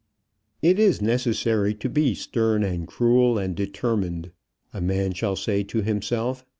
[0.63, 4.31] It is necessary to be stern and cruel and determined,
[4.73, 6.43] a man shall say to himself.